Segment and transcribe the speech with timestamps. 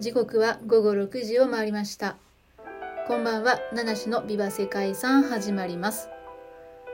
[0.00, 2.18] 時刻は午後6時を回りました。
[3.08, 3.58] こんばんは。
[3.72, 6.08] 七種のビバ世界遺産始まります。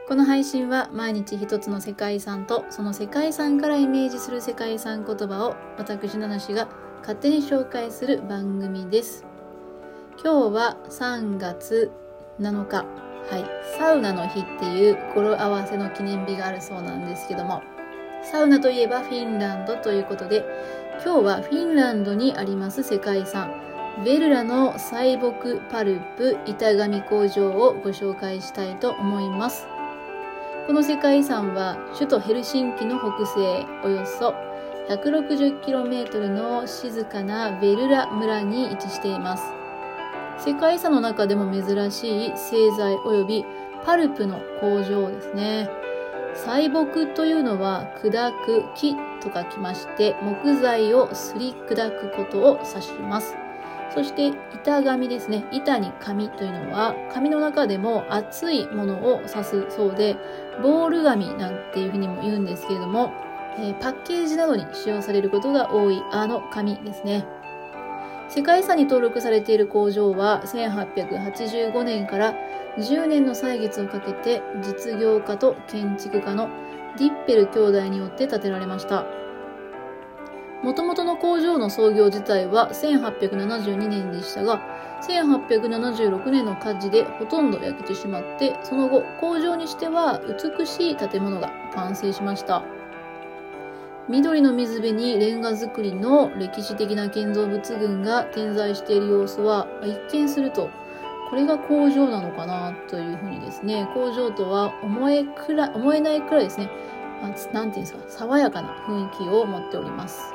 [0.08, 6.66] この配信は毎日一つの世界遺産とその世界遺産からイメージする世界遺産言葉を私七種が
[7.00, 9.26] 勝手に紹介する番組です。
[10.12, 11.92] 今日は3月
[12.40, 12.76] 7日。
[12.76, 12.84] は
[13.36, 13.44] い。
[13.78, 17.62] サウナの日っていう語呂合わせの記念日があるそうなんですけども。
[18.24, 20.44] サウナといえばフィンランドということで
[21.04, 23.52] 今日はフィンランドにあります世界遺産。
[24.06, 29.66] ベルラの細木パルプ板紙工場をご紹介したいと思います。
[30.66, 34.34] この世界遺産は首都ヘルシンキの北西およそ
[34.88, 39.44] 160km の静かなベルラ村に位置しています。
[40.38, 43.44] 世界遺産の中でも珍しい製材及び
[43.84, 45.68] パルプの工場ですね。
[46.34, 48.10] 細木というのは砕
[48.46, 48.96] く木
[49.30, 53.36] と書きまして、木材をすり砕くことを指します。
[53.94, 55.46] そして板紙ですね。
[55.52, 60.16] 板に紙というのは紙の中でも厚いものを指すそうで、
[60.62, 63.12] ボール紙なんていうふうにも言うんですけれども、
[63.56, 67.24] えー、パッケージなどに使用されることが多いあの紙ですね。
[68.28, 72.34] 世界遺産に登録されている工場は1885年から
[72.78, 76.48] 10年の歳月をかけて実業家と建築家の
[76.98, 79.04] ディッペル兄弟によって建てられました。
[80.62, 84.62] もともとの工場の創業自体は1872年でしたが、
[85.02, 92.62] 1876年の火事でほとんど焼けてしまって、その後、工場にしては美しい建物が完成しました。
[94.08, 100.70] 緑の水辺にレンガ造りの歴史的な建造物群が点在している様子は、一見すると、
[101.34, 106.70] これが工場なのかなというふうにですね、工場とは思えくら思えないくらいですね、
[107.52, 110.32] なんていうんですか、爽やかな雰囲気を持っております。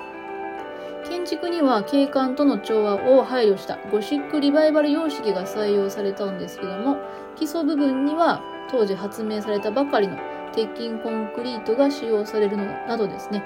[1.05, 6.97] 建築には景観との調和を配慮したゴシックリバイバル様式が採用されたんですけども、
[7.37, 10.17] 基礎部分には当時発明されたばかりの
[10.51, 13.41] 鉄筋コンクリートが使用されるのなどですね、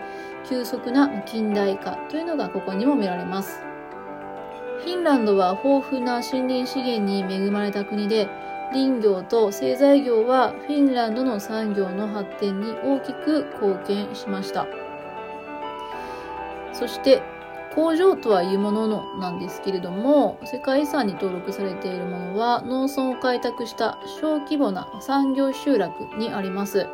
[0.50, 3.73] 急速な近代化というのがここにも見られます。
[4.84, 8.28] フィンランドは豊富な森林資源に恵まれた国で、
[8.74, 14.68] 林業と製材業はフィンランドの産業の発展に大きく貢献しました。
[16.74, 17.22] そして
[17.74, 26.88] 工場とはいうもののなんですけれども、世界遺産に登録されているものは農村を開拓した小規模な産業集落にあります。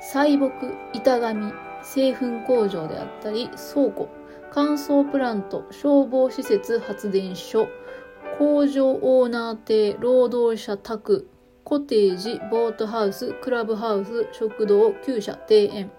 [0.00, 0.50] 細木、
[0.92, 1.52] 板紙、
[1.82, 4.08] 製粉工場であったり、倉庫、
[4.52, 7.68] 乾燥プラント、消防施設、発電所、
[8.38, 11.28] 工場オーナー邸、労働者宅、
[11.64, 15.90] コテージ、ボートハウス、クラブハウス、食堂、厩舎、庭園、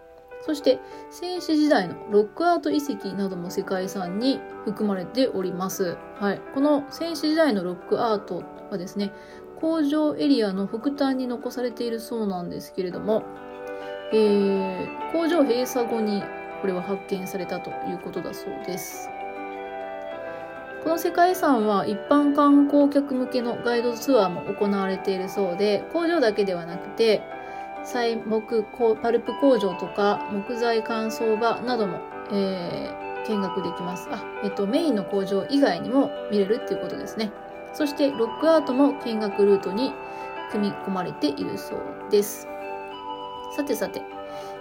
[0.41, 5.97] そして戦死時代のロックアート遺跡なども世界遺産に含まれております。
[6.19, 6.41] はい。
[6.53, 9.11] この戦死時代のロックアートはですね、
[9.59, 13.23] 工場エリアの北端に残されているそうなんですけれども、
[14.13, 16.23] えー、工場閉鎖後に
[16.61, 19.09] これは発見されたということだそうです。
[20.83, 27.21] この世界遺産は一般観光客向けのガイドツアーも行われているそうで、工場だけではなくて、
[27.83, 28.65] 材木
[29.01, 31.99] パルプ工場とか木材乾燥場なども、
[32.31, 34.07] えー、見学できます。
[34.11, 37.31] あ、えっと、メインの工場以外にも見れるっていうことですね。
[37.73, 39.93] そしてロックアートも見学ルートに
[40.51, 41.79] 組み込まれているそう
[42.09, 42.47] です。
[43.55, 44.01] さてさて、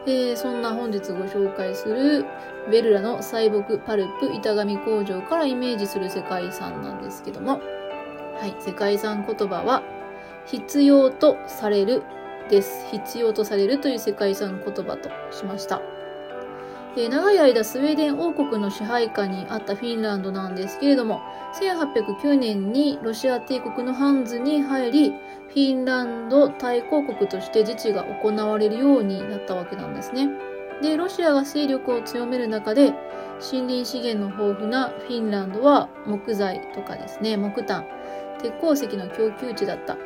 [0.07, 2.25] えー、そんな本日ご紹介する
[2.71, 7.61] ベルラの細木パルプ板紙工場からイメージする世界遺産なんですけども、
[8.39, 9.83] はい、世界遺産言葉は
[10.47, 12.03] 必要とされる
[12.49, 12.87] です。
[12.93, 15.81] 必要とされるという世界遺産言葉としました。
[16.97, 21.21] え長い間スウェーデン王国の支配下にあったフィンランドなんですけれども、
[21.61, 30.29] 1809年にロシア帝国のハンズに入り、フィンランド対抗国として自治が行われるようになったわけなんですね。
[30.83, 32.93] で、ロシアが勢力を強める中で、
[33.41, 37.85] 森林資源の豊富なフィンランドは木材とかですね、木炭、
[38.41, 39.97] 鉄鉱石の供給地だった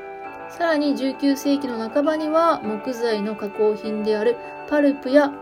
[0.51, 4.37] さらに19世紀の半ばには木材の加工品である
[4.69, 5.33] パルプや、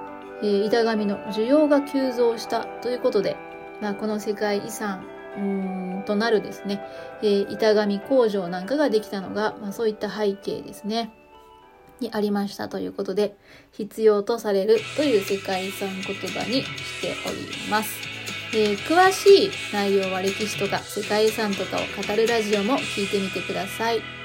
[0.43, 3.37] えー、板紙の需要が急増したということで、
[3.81, 5.06] まあ、この世界遺産
[5.37, 6.82] うんとなるですね、
[7.23, 11.12] えー、板紙工場なんかができたのが、まあ、そういった背景ですね。
[12.00, 13.37] にありましたということで、
[13.73, 17.90] 必要とされるという世界遺産言葉にしております。
[18.55, 24.18] えー、詳しい内容は歴史とか世界遺産とかを語るラジオも聞いてみてください。